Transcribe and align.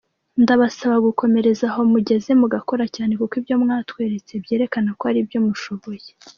ndabasaba 0.43 0.95
gukomereza 1.07 1.63
ahomugeze 1.71 2.29
mugakora 2.41 2.85
cyane 2.95 3.13
kuko 3.19 3.33
ibyo 3.39 3.55
mwatweretse 3.63 4.33
byerekana 4.43 4.89
ko 4.97 5.03
hari 5.07 5.19
ibyo 5.23 5.39
mushoboye. 5.47 6.07